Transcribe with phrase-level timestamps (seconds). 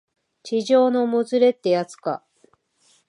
[0.41, 2.23] 痴情のもつれってやつか